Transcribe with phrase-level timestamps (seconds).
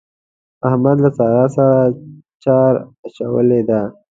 [0.67, 1.75] احمد له سارا سره
[2.43, 2.71] چار
[3.05, 3.81] اچولی دی.